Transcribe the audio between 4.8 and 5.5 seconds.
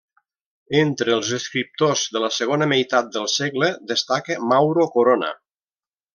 Corona.